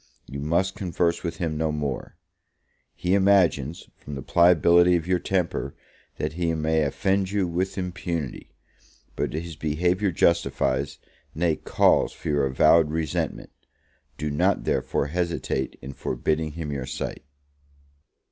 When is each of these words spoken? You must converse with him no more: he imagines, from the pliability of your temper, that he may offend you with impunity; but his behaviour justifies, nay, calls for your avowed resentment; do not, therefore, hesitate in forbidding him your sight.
You 0.25 0.39
must 0.39 0.73
converse 0.73 1.21
with 1.23 1.37
him 1.37 1.55
no 1.55 1.71
more: 1.71 2.17
he 2.95 3.13
imagines, 3.13 3.87
from 3.95 4.15
the 4.15 4.23
pliability 4.23 4.95
of 4.95 5.05
your 5.05 5.19
temper, 5.19 5.75
that 6.17 6.33
he 6.33 6.55
may 6.55 6.81
offend 6.81 7.29
you 7.29 7.47
with 7.47 7.77
impunity; 7.77 8.55
but 9.15 9.31
his 9.33 9.55
behaviour 9.55 10.09
justifies, 10.11 10.97
nay, 11.35 11.55
calls 11.55 12.13
for 12.13 12.29
your 12.29 12.47
avowed 12.47 12.89
resentment; 12.89 13.51
do 14.17 14.31
not, 14.31 14.63
therefore, 14.63 15.05
hesitate 15.05 15.77
in 15.83 15.93
forbidding 15.93 16.53
him 16.53 16.71
your 16.71 16.87
sight. 16.87 17.23